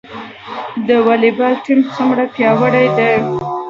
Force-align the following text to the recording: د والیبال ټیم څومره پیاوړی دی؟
د 0.87 0.89
والیبال 1.07 1.53
ټیم 1.63 1.79
څومره 1.95 2.23
پیاوړی 2.33 2.87
دی؟ 2.97 3.11